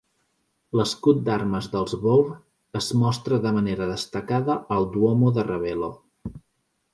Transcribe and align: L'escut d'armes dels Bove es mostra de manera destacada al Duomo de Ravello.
L'escut 0.77 1.19
d'armes 1.27 1.67
dels 1.75 1.93
Bove 2.05 2.31
es 2.79 2.87
mostra 3.03 3.39
de 3.45 3.51
manera 3.59 3.91
destacada 3.91 4.57
al 4.77 4.89
Duomo 4.97 5.31
de 5.37 5.45
Ravello. 5.51 5.93